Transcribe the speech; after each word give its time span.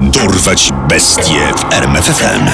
Dorwać 0.00 0.72
bestie 0.88 1.52
w 1.56 1.72
RMFFM. 1.72 2.46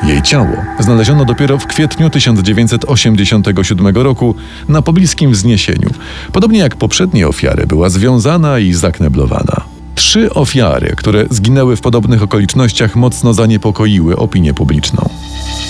Jej 0.03 0.21
ciało 0.21 0.57
znaleziono 0.79 1.25
dopiero 1.25 1.57
w 1.57 1.67
kwietniu 1.67 2.09
1987 2.09 3.87
roku 3.95 4.35
na 4.69 4.81
pobliskim 4.81 5.31
wzniesieniu. 5.31 5.89
Podobnie 6.33 6.59
jak 6.59 6.75
poprzednie 6.75 7.27
ofiary, 7.27 7.67
była 7.67 7.89
związana 7.89 8.59
i 8.59 8.73
zakneblowana. 8.73 9.61
Trzy 9.95 10.33
ofiary, 10.33 10.93
które 10.97 11.25
zginęły 11.29 11.75
w 11.75 11.81
podobnych 11.81 12.23
okolicznościach, 12.23 12.95
mocno 12.95 13.33
zaniepokoiły 13.33 14.17
opinię 14.17 14.53
publiczną. 14.53 15.09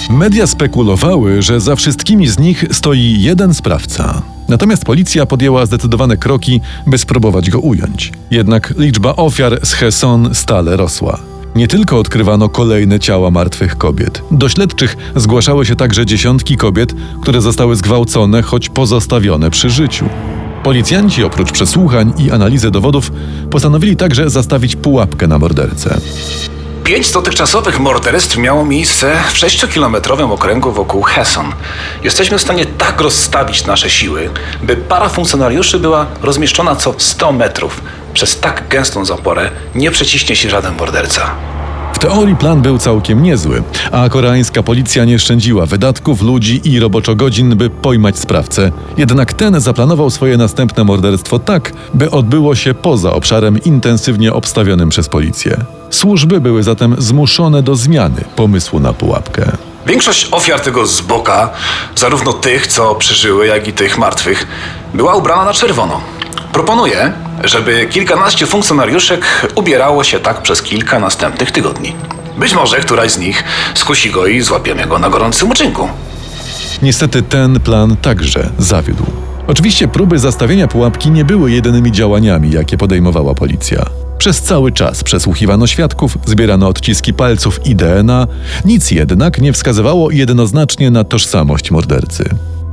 Media 0.09 0.47
spekulowały, 0.47 1.41
że 1.41 1.59
za 1.59 1.75
wszystkimi 1.75 2.27
z 2.27 2.39
nich 2.39 2.65
stoi 2.71 3.21
jeden 3.21 3.53
sprawca. 3.53 4.21
Natomiast 4.47 4.85
policja 4.85 5.25
podjęła 5.25 5.65
zdecydowane 5.65 6.17
kroki, 6.17 6.61
by 6.87 6.97
spróbować 6.97 7.49
go 7.49 7.59
ująć. 7.59 8.11
Jednak 8.31 8.73
liczba 8.77 9.15
ofiar 9.15 9.59
z 9.63 9.73
Heson 9.73 10.35
stale 10.35 10.77
rosła. 10.77 11.34
Nie 11.55 11.67
tylko 11.67 11.99
odkrywano 11.99 12.49
kolejne 12.49 12.99
ciała 12.99 13.31
martwych 13.31 13.77
kobiet. 13.77 14.21
Do 14.31 14.49
śledczych 14.49 14.97
zgłaszały 15.15 15.65
się 15.65 15.75
także 15.75 16.05
dziesiątki 16.05 16.57
kobiet, 16.57 16.93
które 17.21 17.41
zostały 17.41 17.75
zgwałcone, 17.75 18.41
choć 18.41 18.69
pozostawione 18.69 19.51
przy 19.51 19.69
życiu. 19.69 20.05
Policjanci 20.63 21.23
oprócz 21.23 21.51
przesłuchań 21.51 22.13
i 22.17 22.31
analizy 22.31 22.71
dowodów 22.71 23.11
postanowili 23.51 23.95
także 23.95 24.29
zastawić 24.29 24.75
pułapkę 24.75 25.27
na 25.27 25.39
mordercę. 25.39 25.97
Pięć 26.85 27.11
dotychczasowych 27.11 27.79
morderstw 27.79 28.37
miało 28.37 28.65
miejsce 28.65 29.15
w 29.29 29.33
6-kilometrowym 29.33 30.31
okręgu 30.31 30.71
wokół 30.71 31.01
Heson. 31.01 31.45
Jesteśmy 32.03 32.37
w 32.37 32.41
stanie 32.41 32.65
tak 32.65 33.01
rozstawić 33.01 33.65
nasze 33.65 33.89
siły, 33.89 34.29
by 34.63 34.75
para 34.75 35.09
funkcjonariuszy 35.09 35.79
była 35.79 36.05
rozmieszczona 36.21 36.75
co 36.75 36.93
100 36.97 37.31
metrów. 37.31 37.81
Przez 38.13 38.39
tak 38.39 38.67
gęstą 38.69 39.05
zaporę 39.05 39.51
nie 39.75 39.91
przeciśnie 39.91 40.35
się 40.35 40.49
żaden 40.49 40.75
morderca. 40.75 41.31
W 41.93 41.99
teorii 41.99 42.35
plan 42.35 42.61
był 42.61 42.77
całkiem 42.77 43.23
niezły, 43.23 43.63
a 43.91 44.09
koreańska 44.09 44.63
policja 44.63 45.05
nie 45.05 45.19
szczędziła 45.19 45.65
wydatków, 45.65 46.21
ludzi 46.21 46.61
i 46.63 46.79
roboczogodzin, 46.79 47.55
by 47.55 47.69
pojmać 47.69 48.19
sprawcę. 48.19 48.71
Jednak 48.97 49.33
ten 49.33 49.61
zaplanował 49.61 50.09
swoje 50.09 50.37
następne 50.37 50.83
morderstwo 50.83 51.39
tak, 51.39 51.73
by 51.93 52.11
odbyło 52.11 52.55
się 52.55 52.73
poza 52.73 53.13
obszarem 53.13 53.63
intensywnie 53.63 54.33
obstawionym 54.33 54.89
przez 54.89 55.09
policję. 55.09 55.57
Służby 55.95 56.41
były 56.41 56.63
zatem 56.63 56.95
zmuszone 56.97 57.63
do 57.63 57.75
zmiany 57.75 58.23
pomysłu 58.35 58.79
na 58.79 58.93
pułapkę. 58.93 59.51
Większość 59.85 60.27
ofiar 60.31 60.59
tego 60.59 60.87
zboka, 60.87 61.49
zarówno 61.95 62.33
tych, 62.33 62.67
co 62.67 62.95
przeżyły, 62.95 63.47
jak 63.47 63.67
i 63.67 63.73
tych 63.73 63.97
martwych, 63.97 64.47
była 64.93 65.15
ubrana 65.15 65.45
na 65.45 65.53
czerwono. 65.53 66.01
Proponuję, 66.53 67.13
żeby 67.43 67.87
kilkanaście 67.89 68.45
funkcjonariuszek 68.45 69.47
ubierało 69.55 70.03
się 70.03 70.19
tak 70.19 70.41
przez 70.41 70.61
kilka 70.61 70.99
następnych 70.99 71.51
tygodni. 71.51 71.95
Być 72.37 72.53
może 72.53 72.79
któraś 72.79 73.11
z 73.11 73.17
nich 73.17 73.43
skusi 73.73 74.11
go 74.11 74.27
i 74.27 74.41
złapiemy 74.41 74.85
go 74.85 74.99
na 74.99 75.09
gorącym 75.09 75.51
uczynku. 75.51 75.89
Niestety 76.81 77.21
ten 77.21 77.59
plan 77.59 77.97
także 77.97 78.49
zawiódł. 78.57 79.05
Oczywiście 79.47 79.87
próby 79.87 80.19
zastawienia 80.19 80.67
pułapki 80.67 81.11
nie 81.11 81.25
były 81.25 81.51
jedynymi 81.51 81.91
działaniami, 81.91 82.51
jakie 82.51 82.77
podejmowała 82.77 83.33
policja. 83.33 84.04
Przez 84.17 84.41
cały 84.41 84.71
czas 84.71 85.03
przesłuchiwano 85.03 85.67
świadków, 85.67 86.17
zbierano 86.25 86.67
odciski 86.67 87.13
palców 87.13 87.65
i 87.65 87.75
DNA, 87.75 88.27
nic 88.65 88.91
jednak 88.91 89.41
nie 89.41 89.53
wskazywało 89.53 90.11
jednoznacznie 90.11 90.91
na 90.91 91.03
tożsamość 91.03 91.71
mordercy. 91.71 92.29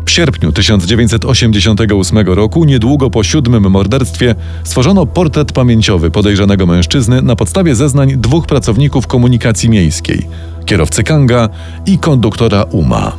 W 0.07 0.11
sierpniu 0.11 0.53
1988 0.53 2.19
roku, 2.27 2.65
niedługo 2.65 3.11
po 3.11 3.25
siódmym 3.25 3.71
morderstwie, 3.71 4.35
stworzono 4.65 5.07
portret 5.07 5.53
pamięciowy 5.53 6.11
podejrzanego 6.11 6.67
mężczyzny 6.67 7.23
na 7.23 7.37
podstawie 7.37 7.75
zeznań 7.75 8.13
dwóch 8.17 8.47
pracowników 8.47 9.07
komunikacji 9.07 9.71
miejskiej 9.71 10.27
kierowcy 10.67 11.03
Kanga 11.03 11.49
i 11.87 11.99
konduktora 11.99 12.63
Uma. 12.63 13.13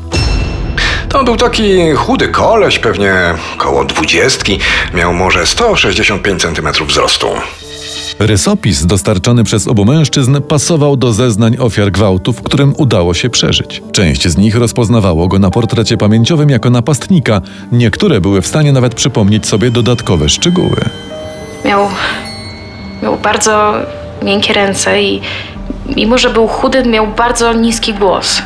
To 1.10 1.24
był 1.24 1.36
taki 1.36 1.92
chudy 1.96 2.28
koleś, 2.28 2.80
pewnie 2.80 3.14
koło 3.58 3.86
dwudziestki. 3.86 4.60
Miał 4.94 5.14
może 5.14 5.46
165 5.46 6.42
cm 6.42 6.86
wzrostu. 6.88 7.28
Rysopis 8.20 8.86
dostarczany 8.86 9.44
przez 9.44 9.68
obu 9.68 9.86
mężczyzn 9.86 10.42
pasował 10.42 10.98
do 10.98 11.14
zeznań 11.14 11.56
ofiar 11.60 11.92
gwałtów, 11.92 12.42
którym 12.42 12.74
udało 12.78 13.14
się 13.14 13.30
przeżyć. 13.30 13.84
Część 13.92 14.28
z 14.28 14.38
nich 14.38 14.56
rozpoznawało 14.56 15.28
go 15.28 15.40
na 15.40 15.50
portrecie 15.50 15.98
pamięciowym 15.98 16.50
jako 16.50 16.70
napastnika, 16.70 17.42
niektóre 17.72 18.22
były 18.22 18.42
w 18.42 18.48
stanie 18.48 18.72
nawet 18.72 18.96
przypomnieć 18.96 19.48
sobie 19.48 19.72
dodatkowe 19.72 20.30
szczegóły. 20.30 20.78
Miał, 21.66 21.88
miał 23.04 23.18
bardzo 23.18 23.74
miękkie 24.24 24.54
ręce 24.54 25.04
i 25.04 25.22
mimo, 25.96 26.18
że 26.18 26.30
był 26.30 26.48
chudy, 26.48 26.86
miał 26.86 27.08
bardzo 27.08 27.54
niski 27.54 27.94
głos. 27.94 28.42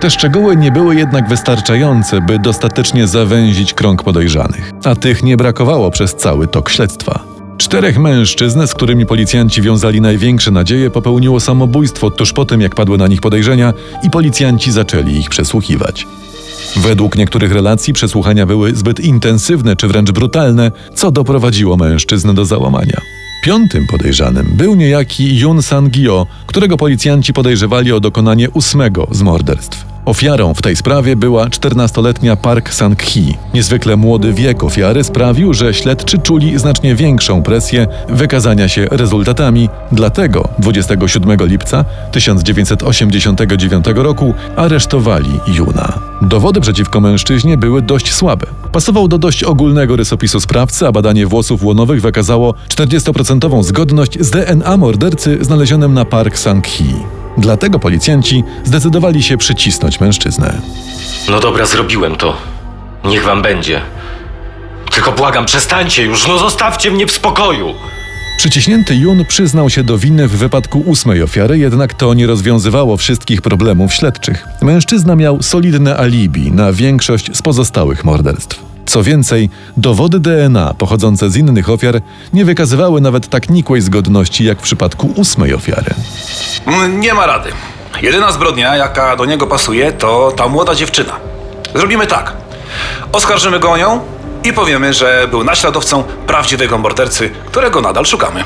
Te 0.00 0.10
szczegóły 0.10 0.56
nie 0.56 0.72
były 0.72 0.96
jednak 0.96 1.28
wystarczające, 1.28 2.20
by 2.20 2.38
dostatecznie 2.38 3.06
zawęzić 3.06 3.74
krąg 3.74 4.02
podejrzanych, 4.02 4.72
a 4.84 4.94
tych 4.94 5.22
nie 5.22 5.36
brakowało 5.36 5.90
przez 5.90 6.14
cały 6.14 6.46
tok 6.46 6.70
śledztwa. 6.70 7.31
Czterech 7.72 7.98
mężczyzn, 7.98 8.66
z 8.66 8.74
którymi 8.74 9.06
policjanci 9.06 9.62
wiązali 9.62 10.00
największe 10.00 10.50
nadzieje, 10.50 10.90
popełniło 10.90 11.40
samobójstwo 11.40 12.10
tuż 12.10 12.32
po 12.32 12.44
tym, 12.44 12.60
jak 12.60 12.74
padły 12.74 12.98
na 12.98 13.08
nich 13.08 13.20
podejrzenia 13.20 13.72
i 14.02 14.10
policjanci 14.10 14.72
zaczęli 14.72 15.12
ich 15.12 15.30
przesłuchiwać. 15.30 16.06
Według 16.76 17.16
niektórych 17.16 17.52
relacji 17.52 17.92
przesłuchania 17.92 18.46
były 18.46 18.74
zbyt 18.74 19.00
intensywne 19.00 19.76
czy 19.76 19.88
wręcz 19.88 20.10
brutalne, 20.10 20.72
co 20.94 21.10
doprowadziło 21.10 21.76
mężczyzn 21.76 22.34
do 22.34 22.44
załamania. 22.44 23.00
Piątym 23.44 23.86
podejrzanym 23.86 24.46
był 24.54 24.74
niejaki 24.74 25.38
Yun 25.38 25.62
Sang-gyo, 25.62 26.26
którego 26.46 26.76
policjanci 26.76 27.32
podejrzewali 27.32 27.92
o 27.92 28.00
dokonanie 28.00 28.50
ósmego 28.50 29.06
z 29.10 29.22
morderstw. 29.22 29.84
Ofiarą 30.04 30.54
w 30.54 30.62
tej 30.62 30.76
sprawie 30.76 31.16
była 31.16 31.46
14-letnia 31.46 32.36
Park 32.36 32.74
Sang-hee. 32.74 33.34
Niezwykle 33.54 33.96
młody 33.96 34.32
wiek 34.32 34.64
ofiary 34.64 35.04
sprawił, 35.04 35.54
że 35.54 35.74
śledczy 35.74 36.18
czuli 36.18 36.58
znacznie 36.58 36.94
większą 36.94 37.42
presję 37.42 37.86
wykazania 38.08 38.68
się 38.68 38.86
rezultatami. 38.90 39.68
Dlatego 39.92 40.48
27 40.58 41.38
lipca 41.46 41.84
1989 42.12 43.84
roku 43.94 44.34
aresztowali 44.56 45.40
Juna. 45.48 45.98
Dowody 46.22 46.60
przeciwko 46.60 47.00
mężczyźnie 47.00 47.56
były 47.56 47.82
dość 47.82 48.12
słabe. 48.12 48.46
Pasował 48.72 49.08
do 49.08 49.18
dość 49.18 49.44
ogólnego 49.44 49.96
rysopisu 49.96 50.40
sprawcy, 50.40 50.86
a 50.86 50.92
badanie 50.92 51.26
włosów 51.26 51.64
łonowych 51.64 52.02
wykazało 52.02 52.54
40% 52.68 53.62
zgodność 53.62 54.18
z 54.20 54.30
DNA 54.30 54.76
mordercy 54.76 55.38
znalezionym 55.40 55.94
na 55.94 56.04
Park 56.04 56.38
Sang-hee. 56.38 57.21
Dlatego 57.38 57.78
policjanci 57.78 58.44
zdecydowali 58.64 59.22
się 59.22 59.36
przycisnąć 59.36 60.00
mężczyznę. 60.00 60.60
No 61.28 61.40
dobra, 61.40 61.66
zrobiłem 61.66 62.16
to. 62.16 62.36
Niech 63.04 63.24
wam 63.24 63.42
będzie. 63.42 63.80
Tylko 64.90 65.12
błagam, 65.12 65.44
przestańcie 65.44 66.02
już, 66.02 66.28
no 66.28 66.38
zostawcie 66.38 66.90
mnie 66.90 67.06
w 67.06 67.12
spokoju. 67.12 67.74
Przyciśnięty 68.38 68.94
Jun 68.96 69.24
przyznał 69.24 69.70
się 69.70 69.84
do 69.84 69.98
winy 69.98 70.28
w 70.28 70.36
wypadku 70.36 70.80
ósmej 70.86 71.22
ofiary, 71.22 71.58
jednak 71.58 71.94
to 71.94 72.14
nie 72.14 72.26
rozwiązywało 72.26 72.96
wszystkich 72.96 73.42
problemów 73.42 73.94
śledczych. 73.94 74.48
Mężczyzna 74.62 75.16
miał 75.16 75.42
solidne 75.42 75.96
alibi 75.96 76.52
na 76.52 76.72
większość 76.72 77.36
z 77.36 77.42
pozostałych 77.42 78.04
morderstw. 78.04 78.71
Co 78.86 79.02
więcej, 79.02 79.50
dowody 79.76 80.20
DNA 80.20 80.74
pochodzące 80.78 81.30
z 81.30 81.36
innych 81.36 81.70
ofiar 81.70 82.00
nie 82.32 82.44
wykazywały 82.44 83.00
nawet 83.00 83.28
tak 83.28 83.50
nikłej 83.50 83.80
zgodności 83.80 84.44
jak 84.44 84.58
w 84.58 84.62
przypadku 84.62 85.12
ósmej 85.16 85.54
ofiary. 85.54 85.94
Mm, 86.66 87.00
Nie 87.00 87.14
ma 87.14 87.26
rady. 87.26 87.50
Jedyna 88.02 88.32
zbrodnia, 88.32 88.76
jaka 88.76 89.16
do 89.16 89.24
niego 89.24 89.46
pasuje, 89.46 89.92
to 89.92 90.32
ta 90.36 90.48
młoda 90.48 90.74
dziewczyna. 90.74 91.12
Zrobimy 91.74 92.06
tak. 92.06 92.32
Oskarżymy 93.12 93.60
go 93.60 93.70
o 93.70 93.76
nią 93.76 94.00
i 94.44 94.52
powiemy, 94.52 94.92
że 94.92 95.28
był 95.30 95.44
naśladowcą 95.44 96.02
prawdziwego 96.26 96.78
mordercy, 96.78 97.30
którego 97.46 97.80
nadal 97.80 98.04
szukamy. 98.06 98.44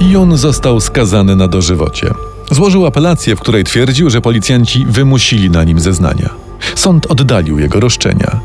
Jun 0.00 0.36
został 0.36 0.80
skazany 0.80 1.36
na 1.36 1.48
dożywocie. 1.48 2.10
Złożył 2.50 2.86
apelację, 2.86 3.36
w 3.36 3.40
której 3.40 3.64
twierdził, 3.64 4.10
że 4.10 4.20
policjanci 4.20 4.84
wymusili 4.88 5.50
na 5.50 5.64
nim 5.64 5.80
zeznania. 5.80 6.28
Sąd 6.74 7.06
oddalił 7.10 7.58
jego 7.58 7.80
roszczenia. 7.80 8.40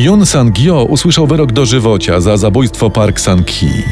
Yun 0.00 0.26
Sang-gyo 0.26 0.84
usłyszał 0.84 1.26
wyrok 1.26 1.52
dożywocia 1.52 2.20
za 2.20 2.36
zabójstwo 2.36 2.90
Park 2.90 3.20
Sang-hee. 3.20 3.82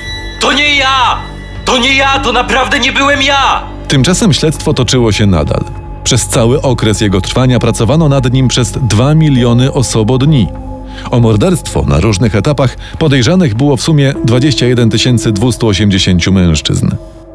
To 0.40 0.52
nie 0.52 0.76
ja! 0.76 1.18
To 1.64 1.78
nie 1.78 1.94
ja, 1.94 2.18
to 2.18 2.32
naprawdę 2.32 2.80
nie 2.80 2.92
byłem 2.92 3.22
ja! 3.22 3.62
Tymczasem 3.88 4.32
śledztwo 4.32 4.74
toczyło 4.74 5.12
się 5.12 5.26
nadal. 5.26 5.64
Przez 6.04 6.26
cały 6.26 6.62
okres 6.62 7.00
jego 7.00 7.20
trwania 7.20 7.58
pracowano 7.58 8.08
nad 8.08 8.32
nim 8.32 8.48
przez 8.48 8.70
2 8.70 9.14
miliony 9.14 9.72
osobodni. 9.72 10.46
O 11.10 11.20
morderstwo 11.20 11.82
na 11.82 12.00
różnych 12.00 12.34
etapach 12.34 12.76
podejrzanych 12.98 13.54
było 13.54 13.76
w 13.76 13.82
sumie 13.82 14.14
21 14.24 14.88
280 15.32 16.26
mężczyzn. 16.26 16.90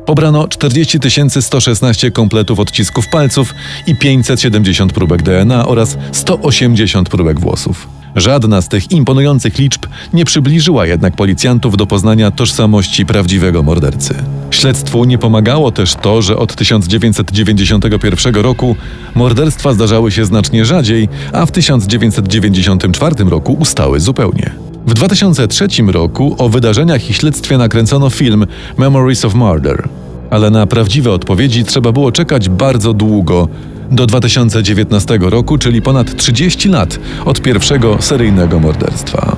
Pobrano 0.05 0.47
40 0.47 0.99
116 1.41 2.11
kompletów 2.11 2.59
odcisków 2.59 3.07
palców 3.07 3.53
i 3.87 3.95
570 3.95 4.93
próbek 4.93 5.21
DNA 5.21 5.65
oraz 5.65 5.97
180 6.11 7.09
próbek 7.09 7.39
włosów. 7.39 8.02
Żadna 8.15 8.61
z 8.61 8.67
tych 8.67 8.91
imponujących 8.91 9.57
liczb 9.57 9.85
nie 10.13 10.25
przybliżyła 10.25 10.85
jednak 10.85 11.15
policjantów 11.15 11.77
do 11.77 11.87
poznania 11.87 12.31
tożsamości 12.31 13.05
prawdziwego 13.05 13.63
mordercy. 13.63 14.15
Śledztwu 14.51 15.05
nie 15.05 15.17
pomagało 15.17 15.71
też 15.71 15.95
to, 15.95 16.21
że 16.21 16.37
od 16.37 16.55
1991 16.55 18.35
roku 18.35 18.75
morderstwa 19.15 19.73
zdarzały 19.73 20.11
się 20.11 20.25
znacznie 20.25 20.65
rzadziej, 20.65 21.09
a 21.31 21.45
w 21.45 21.51
1994 21.51 23.15
roku 23.29 23.53
ustały 23.53 23.99
zupełnie. 23.99 24.51
W 24.87 24.93
2003 24.93 25.67
roku 25.87 26.35
o 26.37 26.49
wydarzeniach 26.49 27.09
i 27.09 27.13
śledztwie 27.13 27.57
nakręcono 27.57 28.09
film 28.09 28.45
Memories 28.77 29.25
of 29.25 29.33
Murder, 29.33 29.89
ale 30.29 30.49
na 30.49 30.67
prawdziwe 30.67 31.11
odpowiedzi 31.11 31.63
trzeba 31.63 31.91
było 31.91 32.11
czekać 32.11 32.49
bardzo 32.49 32.93
długo 32.93 33.47
do 33.95 34.05
2019 34.05 35.17
roku, 35.21 35.57
czyli 35.57 35.81
ponad 35.81 36.17
30 36.17 36.69
lat 36.69 36.99
od 37.25 37.41
pierwszego 37.41 37.97
seryjnego 38.01 38.59
morderstwa. 38.59 39.37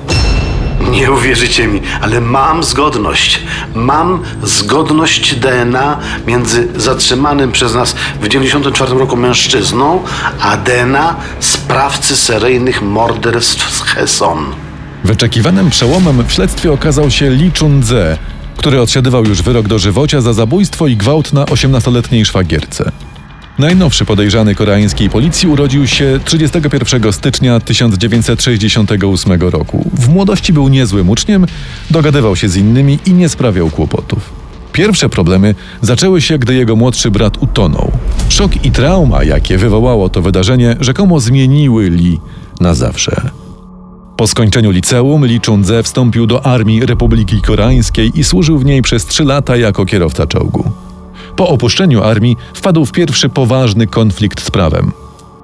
Nie 0.90 1.12
uwierzycie 1.12 1.66
mi, 1.66 1.80
ale 2.00 2.20
mam 2.20 2.64
zgodność. 2.64 3.40
Mam 3.74 4.22
zgodność 4.42 5.34
DNA 5.34 5.98
między 6.26 6.68
zatrzymanym 6.76 7.52
przez 7.52 7.74
nas 7.74 7.94
w 8.20 8.28
94 8.28 8.98
roku 8.98 9.16
mężczyzną, 9.16 10.02
a 10.40 10.56
DNA 10.56 11.16
sprawcy 11.40 12.16
seryjnych 12.16 12.82
morderstw 12.82 13.70
z 13.76 13.82
Heson. 13.82 14.46
Wyczekiwanym 15.04 15.70
przełomem 15.70 16.24
w 16.28 16.32
śledztwie 16.32 16.72
okazał 16.72 17.10
się 17.10 17.30
Lee 17.30 17.50
Chun-ze, 17.58 18.18
który 18.56 18.80
odsiadywał 18.80 19.24
już 19.24 19.42
wyrok 19.42 19.68
dożywocia 19.68 20.20
za 20.20 20.32
zabójstwo 20.32 20.86
i 20.86 20.96
gwałt 20.96 21.32
na 21.32 21.44
18-letniej 21.44 22.24
szwagierce. 22.24 22.92
Najnowszy 23.58 24.04
podejrzany 24.04 24.54
koreańskiej 24.54 25.10
policji 25.10 25.48
urodził 25.48 25.86
się 25.86 26.20
31 26.24 27.12
stycznia 27.12 27.60
1968 27.60 29.40
roku. 29.40 29.90
W 29.92 30.08
młodości 30.08 30.52
był 30.52 30.68
niezłym 30.68 31.10
uczniem, 31.10 31.46
dogadywał 31.90 32.36
się 32.36 32.48
z 32.48 32.56
innymi 32.56 32.98
i 33.06 33.12
nie 33.12 33.28
sprawiał 33.28 33.70
kłopotów. 33.70 34.32
Pierwsze 34.72 35.08
problemy 35.08 35.54
zaczęły 35.82 36.20
się, 36.20 36.38
gdy 36.38 36.54
jego 36.54 36.76
młodszy 36.76 37.10
brat 37.10 37.42
utonął. 37.42 37.92
Szok 38.28 38.64
i 38.64 38.70
trauma, 38.70 39.24
jakie 39.24 39.58
wywołało 39.58 40.08
to 40.08 40.22
wydarzenie, 40.22 40.76
rzekomo 40.80 41.20
zmieniły 41.20 41.90
Lee 41.90 42.20
na 42.60 42.74
zawsze. 42.74 43.30
Po 44.16 44.26
skończeniu 44.26 44.70
liceum 44.70 45.24
Lee 45.24 45.40
Chun-ze 45.46 45.82
wstąpił 45.82 46.26
do 46.26 46.46
Armii 46.46 46.86
Republiki 46.86 47.42
Koreańskiej 47.42 48.18
i 48.18 48.24
służył 48.24 48.58
w 48.58 48.64
niej 48.64 48.82
przez 48.82 49.06
trzy 49.06 49.24
lata 49.24 49.56
jako 49.56 49.86
kierowca 49.86 50.26
czołgu. 50.26 50.85
Po 51.36 51.48
opuszczeniu 51.48 52.02
armii 52.02 52.36
wpadł 52.54 52.84
w 52.84 52.92
pierwszy 52.92 53.28
poważny 53.28 53.86
konflikt 53.86 54.42
z 54.42 54.50
prawem. 54.50 54.92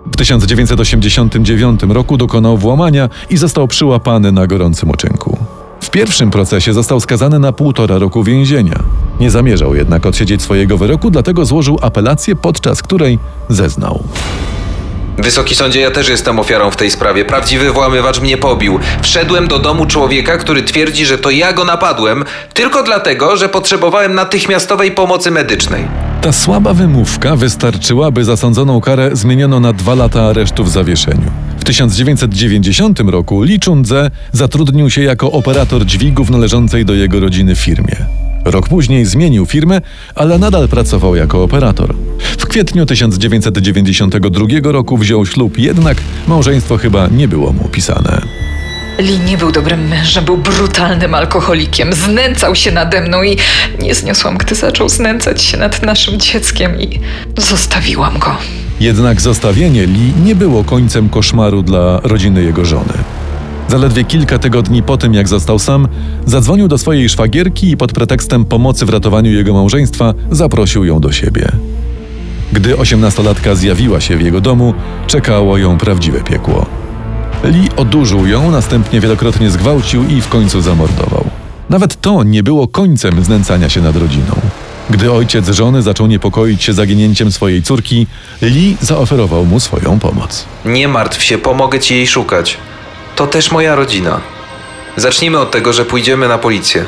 W 0.07 0.17
1989 0.17 1.81
roku 1.89 2.17
dokonał 2.17 2.57
włamania 2.57 3.09
i 3.31 3.37
został 3.37 3.69
przyłapany 3.69 4.33
na 4.33 4.47
gorącym 4.47 4.91
uczynku. 4.91 5.39
W 5.81 5.91
pierwszym 5.91 6.31
procesie 6.31 6.73
został 6.73 7.01
skazany 7.01 7.39
na 7.39 7.53
półtora 7.53 7.99
roku 7.99 8.25
więzienia. 8.25 8.83
Nie 9.21 9.31
zamierzał 9.31 9.75
jednak 9.75 10.07
odsiedzieć 10.07 10.43
swojego 10.43 10.79
wyroku, 10.79 11.11
dlatego 11.11 11.45
złożył 11.45 11.79
apelację, 11.83 12.37
podczas 12.37 12.83
której 12.83 13.19
zeznał. 13.49 14.03
Wysoki 15.19 15.55
sądzie, 15.55 15.81
ja 15.81 15.91
też 15.91 16.09
jestem 16.09 16.39
ofiarą 16.39 16.71
w 16.71 16.77
tej 16.77 16.91
sprawie. 16.91 17.25
Prawdziwy 17.25 17.73
włamywacz 17.73 18.21
mnie 18.21 18.37
pobił. 18.37 18.79
Wszedłem 19.03 19.49
do 19.49 19.59
domu 19.59 19.87
człowieka, 19.87 20.39
który 20.39 20.63
twierdzi, 20.63 21.07
że 21.07 21.19
to 21.19 21.31
ja 21.31 21.53
go 21.53 21.65
napadłem, 21.65 22.25
tylko 22.55 22.83
dlatego, 22.83 23.37
że 23.37 23.49
potrzebowałem 23.49 24.15
natychmiastowej 24.15 24.91
pomocy 24.91 25.31
medycznej. 25.31 25.85
Ta 26.23 26.33
słaba 26.33 26.75
wymówka 26.75 27.37
wystarczyła, 27.37 28.11
by 28.11 28.25
zasądzoną 28.25 28.81
karę 28.81 29.11
zmieniono 29.13 29.61
na 29.61 29.73
dwa 29.73 29.95
lata 29.95 30.23
aresztu 30.23 30.65
w 30.65 30.71
zawieszeniu. 30.71 31.31
W 31.59 31.65
1990 31.65 33.01
roku 33.01 33.43
Lee 33.43 33.61
Chun-ze 33.65 34.11
zatrudnił 34.33 34.91
się 34.91 35.03
jako 35.03 35.33
operator 35.33 35.87
dźwigów 35.87 36.31
należącej 36.31 36.85
do 36.85 36.95
jego 36.95 37.21
rodziny 37.21 37.57
firmie. 37.57 38.22
Rok 38.45 38.69
później 38.69 39.05
zmienił 39.05 39.47
firmę, 39.47 39.81
ale 40.15 40.39
nadal 40.39 40.69
pracował 40.69 41.17
jako 41.17 41.43
operator. 41.43 41.95
W 42.39 42.47
kwietniu 42.47 42.87
1992 42.87 44.47
roku 44.63 44.97
wziął 44.97 45.27
ślub, 45.27 45.59
jednak 45.59 45.99
małżeństwo 46.29 46.77
chyba 46.77 47.09
nie 47.09 47.29
było 47.29 47.53
mu 47.53 47.69
pisane. 47.69 48.23
Lee 48.99 49.19
nie 49.31 49.39
był 49.39 49.53
dobrym 49.53 49.89
mężem, 49.89 50.25
był 50.25 50.39
brutalnym 50.39 51.15
alkoholikiem. 51.15 51.93
Znęcał 51.93 52.55
się 52.55 52.73
nade 52.73 53.01
mną 53.01 53.23
i 53.23 53.37
nie 53.83 53.95
zniosłam, 53.95 54.39
gdy 54.39 54.55
zaczął 54.55 54.89
znęcać 54.89 55.43
się 55.43 55.57
nad 55.57 55.83
naszym 55.83 56.21
dzieckiem 56.21 56.81
i 56.81 57.01
zostawiłam 57.39 58.19
go. 58.19 58.37
Jednak 58.81 59.21
zostawienie 59.21 59.87
Lee 59.87 60.13
nie 60.25 60.35
było 60.35 60.65
końcem 60.65 61.09
koszmaru 61.09 61.63
dla 61.63 62.01
rodziny 62.01 62.43
jego 62.43 62.65
żony. 62.65 62.93
Zaledwie 63.73 64.05
kilka 64.05 64.39
tygodni 64.39 64.83
po 64.83 64.97
tym, 64.97 65.15
jak 65.15 65.29
został 65.29 65.59
sam, 65.59 65.89
zadzwonił 66.27 66.69
do 66.69 66.79
swojej 66.79 67.09
szwagierki 67.09 67.71
i 67.71 67.77
pod 67.77 67.93
pretekstem 67.93 68.45
pomocy 68.45 68.87
w 68.87 68.89
ratowaniu 68.89 69.33
jego 69.33 69.53
małżeństwa 69.53 70.15
zaprosił 70.31 70.85
ją 70.85 71.01
do 71.01 71.13
siebie. 71.13 71.49
Gdy 72.53 72.79
osiemnastolatka 72.79 73.55
zjawiła 73.55 74.01
się 74.01 74.17
w 74.17 74.21
jego 74.21 74.41
domu, 74.41 74.75
czekało 75.07 75.59
ją 75.59 75.79
prawdziwe 75.79 76.21
piekło. 76.21 76.67
Lee 77.45 77.69
odurzył 77.77 78.27
ją, 78.27 78.51
następnie 78.51 79.01
wielokrotnie 79.01 79.51
zgwałcił 79.51 80.09
i 80.09 80.21
w 80.21 80.29
końcu 80.29 80.61
zamordował. 80.61 81.25
Nawet 81.71 82.01
to 82.01 82.23
nie 82.23 82.43
było 82.43 82.69
końcem 82.69 83.25
znęcania 83.25 83.69
się 83.69 83.81
nad 83.81 83.97
rodziną. 83.97 84.35
Gdy 84.91 85.13
ojciec 85.13 85.49
żony 85.49 85.83
zaczął 85.83 86.07
niepokoić 86.07 86.63
się 86.63 86.73
zaginięciem 86.73 87.33
swojej 87.33 87.63
córki, 87.63 88.07
Lee 88.43 88.77
zaoferował 88.81 89.45
mu 89.45 89.61
swoją 89.61 89.99
pomoc. 89.99 90.45
Nie 90.65 90.89
martw 90.89 91.23
się, 91.23 91.39
pomogę 91.39 91.81
ci 91.81 91.95
jej 91.95 92.07
szukać. 92.07 92.59
To 93.17 93.27
też 93.27 93.51
moja 93.51 93.75
rodzina. 93.75 94.21
Zacznijmy 94.97 95.39
od 95.39 95.51
tego, 95.51 95.73
że 95.73 95.85
pójdziemy 95.85 96.29
na 96.29 96.39
policję. 96.39 96.85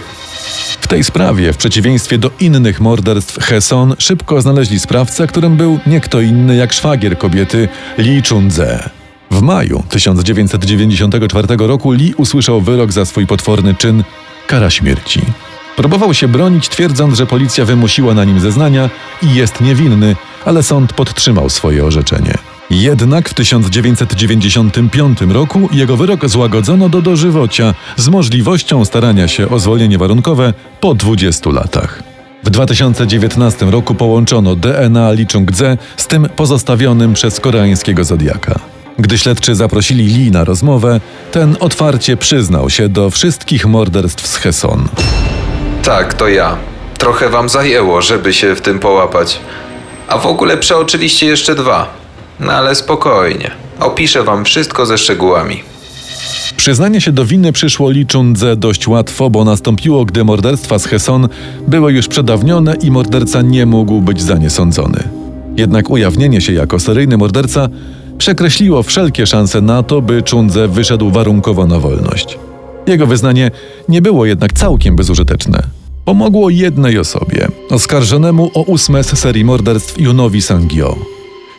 W 0.80 0.86
tej 0.86 1.04
sprawie, 1.04 1.52
w 1.52 1.56
przeciwieństwie 1.56 2.18
do 2.18 2.30
innych 2.40 2.80
morderstw 2.80 3.38
Heson, 3.38 3.94
szybko 3.98 4.42
znaleźli 4.42 4.80
sprawcę, 4.80 5.26
którym 5.26 5.56
był 5.56 5.78
nie 5.86 6.00
kto 6.00 6.20
inny 6.20 6.56
jak 6.56 6.72
szwagier 6.72 7.18
kobiety 7.18 7.68
Lee 7.98 8.22
Chun-ze. 8.28 8.90
W 9.30 9.42
maju 9.42 9.84
1994 9.88 11.48
roku 11.58 11.92
Lee 11.92 12.14
usłyszał 12.16 12.60
wyrok 12.60 12.92
za 12.92 13.04
swój 13.04 13.26
potworny 13.26 13.74
czyn 13.74 14.04
kara 14.46 14.70
śmierci. 14.70 15.20
Próbował 15.76 16.14
się 16.14 16.28
bronić, 16.28 16.68
twierdząc, 16.68 17.16
że 17.16 17.26
policja 17.26 17.64
wymusiła 17.64 18.14
na 18.14 18.24
nim 18.24 18.40
zeznania 18.40 18.90
i 19.22 19.34
jest 19.34 19.60
niewinny, 19.60 20.16
ale 20.44 20.62
sąd 20.62 20.92
podtrzymał 20.92 21.50
swoje 21.50 21.84
orzeczenie. 21.84 22.34
Jednak 22.70 23.28
w 23.28 23.34
1995 23.34 25.20
roku 25.20 25.68
jego 25.72 25.96
wyrok 25.96 26.28
złagodzono 26.28 26.88
do 26.88 27.02
dożywocia 27.02 27.74
z 27.96 28.08
możliwością 28.08 28.84
starania 28.84 29.28
się 29.28 29.48
o 29.48 29.58
zwolnienie 29.58 29.98
warunkowe 29.98 30.52
po 30.80 30.94
20 30.94 31.50
latach. 31.50 32.02
W 32.44 32.50
2019 32.50 33.66
roku 33.66 33.94
połączono 33.94 34.56
DNA 34.56 35.10
Lee 35.10 35.26
Chung-dze 35.26 35.76
z 35.96 36.06
tym 36.06 36.28
pozostawionym 36.36 37.14
przez 37.14 37.40
koreańskiego 37.40 38.04
Zodiaka. 38.04 38.60
Gdy 38.98 39.18
śledczy 39.18 39.54
zaprosili 39.54 40.06
Lee 40.06 40.30
na 40.30 40.44
rozmowę, 40.44 41.00
ten 41.32 41.56
otwarcie 41.60 42.16
przyznał 42.16 42.70
się 42.70 42.88
do 42.88 43.10
wszystkich 43.10 43.66
morderstw 43.66 44.26
z 44.26 44.36
Heson. 44.36 44.88
Tak, 45.82 46.14
to 46.14 46.28
ja. 46.28 46.56
Trochę 46.98 47.28
wam 47.28 47.48
zajęło, 47.48 48.02
żeby 48.02 48.32
się 48.32 48.54
w 48.56 48.60
tym 48.60 48.78
połapać. 48.78 49.40
A 50.08 50.18
w 50.18 50.26
ogóle 50.26 50.56
przeoczyliście 50.56 51.26
jeszcze 51.26 51.54
dwa. 51.54 52.03
No 52.40 52.52
ale 52.52 52.74
spokojnie. 52.74 53.50
Opiszę 53.80 54.22
wam 54.22 54.44
wszystko 54.44 54.86
ze 54.86 54.98
szczegółami. 54.98 55.62
Przyznanie 56.56 57.00
się 57.00 57.12
do 57.12 57.24
winy 57.24 57.52
przyszło 57.52 57.90
Lee 57.90 58.06
Chun-dze 58.06 58.56
dość 58.56 58.88
łatwo, 58.88 59.30
bo 59.30 59.44
nastąpiło, 59.44 60.04
gdy 60.04 60.24
morderstwa 60.24 60.78
z 60.78 60.84
Heson 60.84 61.28
były 61.68 61.92
już 61.92 62.08
przedawnione 62.08 62.74
i 62.74 62.90
morderca 62.90 63.42
nie 63.42 63.66
mógł 63.66 64.00
być 64.00 64.22
za 64.22 64.34
nie 64.34 64.50
sądzony. 64.50 65.08
Jednak 65.56 65.90
ujawnienie 65.90 66.40
się 66.40 66.52
jako 66.52 66.80
seryjny 66.80 67.16
morderca 67.16 67.68
przekreśliło 68.18 68.82
wszelkie 68.82 69.26
szanse 69.26 69.60
na 69.60 69.82
to, 69.82 70.02
by 70.02 70.22
Chun-dze 70.22 70.68
wyszedł 70.68 71.10
warunkowo 71.10 71.66
na 71.66 71.78
wolność. 71.78 72.38
Jego 72.86 73.06
wyznanie 73.06 73.50
nie 73.88 74.02
było 74.02 74.26
jednak 74.26 74.52
całkiem 74.52 74.96
bezużyteczne. 74.96 75.62
Pomogło 76.04 76.50
jednej 76.50 76.98
osobie, 76.98 77.48
oskarżonemu 77.70 78.50
o 78.54 78.62
ósme 78.62 79.04
z 79.04 79.18
serii 79.18 79.44
morderstw 79.44 80.00
Junowi 80.00 80.42
Sangio. 80.42 81.13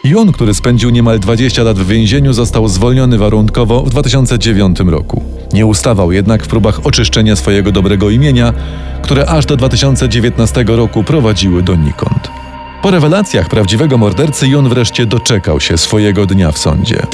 Jun, 0.05 0.31
który 0.31 0.53
spędził 0.53 0.89
niemal 0.89 1.19
20 1.19 1.63
lat 1.63 1.79
w 1.79 1.87
więzieniu, 1.87 2.33
został 2.33 2.67
zwolniony 2.67 3.17
warunkowo 3.17 3.83
w 3.83 3.89
2009 3.89 4.79
roku. 4.79 5.23
Nie 5.53 5.65
ustawał 5.65 6.11
jednak 6.11 6.43
w 6.43 6.47
próbach 6.47 6.85
oczyszczenia 6.85 7.35
swojego 7.35 7.71
dobrego 7.71 8.09
imienia, 8.09 8.53
które 9.01 9.25
aż 9.25 9.45
do 9.45 9.57
2019 9.57 10.65
roku 10.67 11.03
prowadziły 11.03 11.63
donikąd. 11.63 12.29
Po 12.81 12.91
rewelacjach 12.91 13.49
prawdziwego 13.49 13.97
mordercy 13.97 14.47
Jun 14.47 14.69
wreszcie 14.69 15.05
doczekał 15.05 15.59
się 15.59 15.77
swojego 15.77 16.25
dnia 16.25 16.51
w 16.51 16.57
sądzie. 16.57 17.07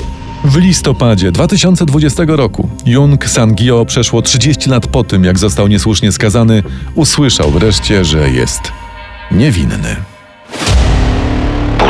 W 0.44 0.58
listopadzie 0.58 1.32
2020 1.32 2.24
roku 2.28 2.70
Jung 2.86 3.30
Sangio 3.30 3.86
przeszło 3.86 4.22
30 4.22 4.70
lat 4.70 4.88
po 4.88 5.04
tym, 5.04 5.24
jak 5.24 5.40
został 5.40 5.68
niesłusznie 5.68 6.12
skazany, 6.12 6.64
usłyszał 6.96 7.52
wreszcie, 7.52 8.06
że 8.06 8.30
jest 8.30 8.62
niewinny. 9.32 9.96